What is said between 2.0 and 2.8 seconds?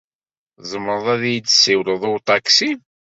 i uṭaksi?